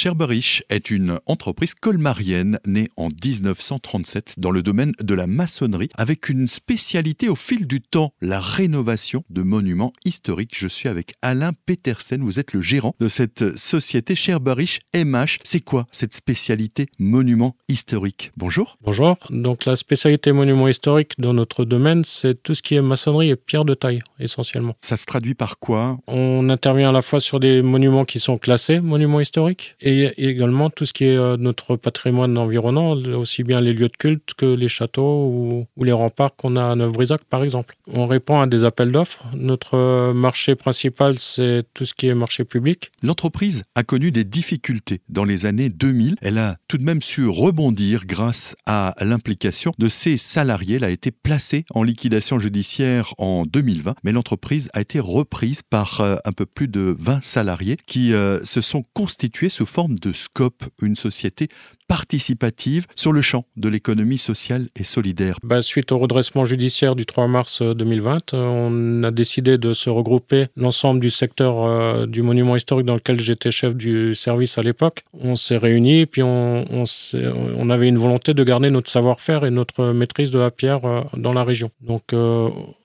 [0.00, 6.30] Sherberich est une entreprise colmarienne née en 1937 dans le domaine de la maçonnerie avec
[6.30, 10.56] une spécialité au fil du temps, la rénovation de monuments historiques.
[10.56, 15.36] Je suis avec Alain Petersen, vous êtes le gérant de cette société Sherberich MH.
[15.44, 18.78] C'est quoi cette spécialité monuments historiques Bonjour.
[18.80, 19.18] Bonjour.
[19.28, 23.36] Donc la spécialité monuments historiques dans notre domaine, c'est tout ce qui est maçonnerie et
[23.36, 24.74] pierre de taille essentiellement.
[24.78, 25.98] Ça se traduit par quoi?
[26.06, 30.70] On intervient à la fois sur des monuments qui sont classés monuments historiques et également
[30.70, 34.46] tout ce qui est euh, notre patrimoine environnant, aussi bien les lieux de culte que
[34.46, 37.76] les châteaux ou, les remparts qu'on a à Neuf-Brisac par exemple.
[37.86, 39.24] On répond à des appels d'offres.
[39.34, 42.90] Notre euh, marché principal, c'est tout ce qui est marché public.
[43.02, 46.16] L'entreprise a connu des difficultés dans les années 2000.
[46.20, 50.76] Elle a tout de même su rebondir grâce à l'implication de ses salariés.
[50.76, 56.00] Elle a été placée en liquidation judiciaire en 2020, mais l'entreprise a été reprise par
[56.00, 58.12] euh, un peu plus de 20 salariés qui
[58.44, 61.48] se sont constitués sous forme de Scope, une société
[61.90, 65.34] participative sur le champ de l'économie sociale et solidaire.
[65.42, 69.90] Bah, suite au redressement judiciaire du 3 mars 2020, euh, on a décidé de se
[69.90, 74.62] regrouper l'ensemble du secteur euh, du monument historique dans lequel j'étais chef du service à
[74.62, 75.02] l'époque.
[75.14, 79.92] On s'est réunis, puis on, on, avait une volonté de garder notre savoir-faire et notre
[79.92, 81.70] maîtrise de la pierre euh, dans la région.
[81.80, 82.14] Donc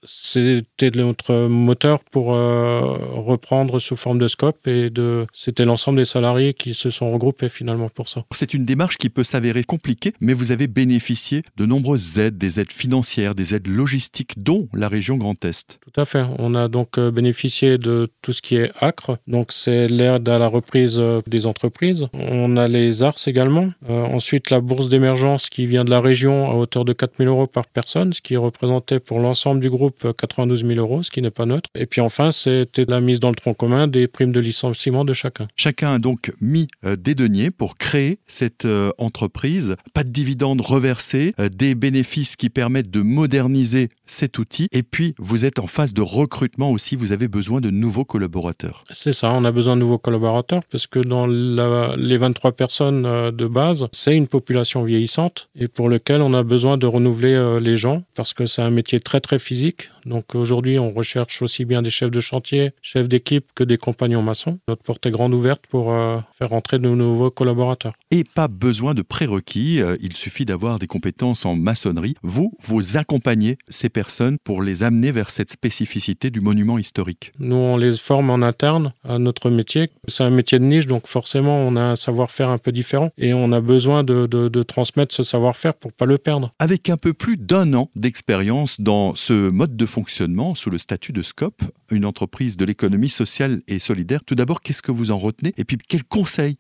[0.03, 4.91] c'était notre moteur pour reprendre sous forme de scope et
[5.33, 8.23] c'était l'ensemble des salariés qui se sont regroupés finalement pour ça.
[8.31, 12.59] C'est une démarche qui peut s'avérer compliquée, mais vous avez bénéficié de nombreuses aides, des
[12.59, 15.79] aides financières, des aides logistiques, dont la région Grand Est.
[15.81, 16.23] Tout à fait.
[16.39, 20.37] On a donc euh, bénéficié de tout ce qui est ACRE, donc c'est l'aide à
[20.37, 22.07] la reprise euh, des entreprises.
[22.13, 23.71] On a les ARS également.
[23.89, 27.29] Euh, ensuite, la bourse d'émergence qui vient de la région à hauteur de 4 000
[27.29, 31.21] euros par personne, ce qui représentait pour l'ensemble du groupe 92 000 euros, ce qui
[31.21, 31.69] n'est pas neutre.
[31.75, 35.13] Et puis enfin, c'était la mise dans le tronc commun des primes de licenciement de
[35.13, 35.47] chacun.
[35.55, 41.33] Chacun a donc mis des deniers pour créer cette euh, entreprise, pas de dividendes reversés,
[41.39, 44.67] euh, des bénéfices qui permettent de moderniser cet outil.
[44.71, 48.83] Et puis, vous êtes en phase de recrutement aussi, vous avez besoin de nouveaux collaborateurs.
[48.91, 53.31] C'est ça, on a besoin de nouveaux collaborateurs parce que dans les 23 personnes euh,
[53.31, 57.75] de base, c'est une population vieillissante et pour lequel on a besoin de renouveler les
[57.75, 59.89] gens parce que c'est un métier très très physique.
[60.05, 64.21] Donc aujourd'hui, on recherche aussi bien des chefs de chantier, chefs d'équipe que des compagnons
[64.21, 64.59] maçons.
[64.67, 65.93] Notre porte est grande ouverte pour
[66.37, 67.93] faire entrer de nouveaux collaborateurs.
[68.11, 72.15] Et pas besoin de prérequis, euh, il suffit d'avoir des compétences en maçonnerie.
[72.23, 77.31] Vous, vous accompagnez ces personnes pour les amener vers cette spécificité du monument historique.
[77.39, 79.89] Nous, on les forme en interne à notre métier.
[80.07, 83.33] C'est un métier de niche, donc forcément, on a un savoir-faire un peu différent et
[83.33, 86.51] on a besoin de, de transmettre ce savoir-faire pour pas le perdre.
[86.59, 91.11] Avec un peu plus d'un an d'expérience dans ce mode de fonctionnement sous le statut
[91.11, 91.61] de SCOP,
[91.91, 95.53] une entreprise de l'économie sociale et solidaire, tout d'abord, qu'est-ce que vous en retenez?
[95.57, 96.03] Et puis, quels